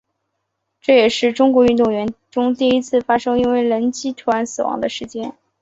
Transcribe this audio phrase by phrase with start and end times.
[0.81, 5.35] 这也是中国运动员中第一次发生因为雷击突然死亡的事件。